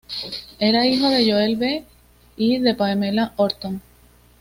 Era 0.57 0.87
hijo 0.87 1.09
de 1.11 1.29
Joel 1.31 1.57
B. 1.57 1.85
y 2.35 2.57
de 2.57 2.73
Pamela 2.73 3.33
Horton. 3.37 3.83